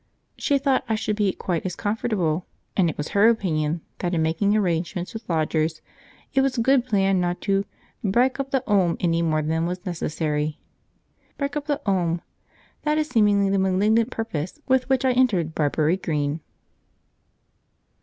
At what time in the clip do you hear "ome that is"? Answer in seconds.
11.87-13.09